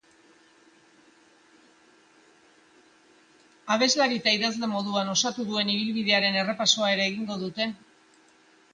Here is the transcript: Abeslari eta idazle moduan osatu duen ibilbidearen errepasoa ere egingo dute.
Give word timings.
Abeslari 3.75 4.19
eta 4.23 4.35
idazle 4.41 4.73
moduan 4.75 5.15
osatu 5.15 5.49
duen 5.53 5.73
ibilbidearen 5.77 6.43
errepasoa 6.45 6.95
ere 6.99 7.09
egingo 7.13 7.43
dute. 7.47 7.73